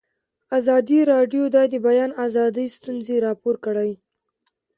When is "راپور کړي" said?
3.25-3.91